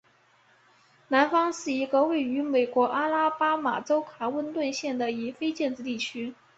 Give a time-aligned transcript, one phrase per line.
[1.09, 6.33] 南方是一个位于美国阿拉巴马州卡温顿县的非建制地区。